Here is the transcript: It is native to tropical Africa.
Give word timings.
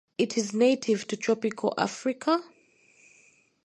It 0.17 0.35
is 0.35 0.51
native 0.51 1.05
to 1.09 1.15
tropical 1.15 1.75
Africa. 1.77 2.43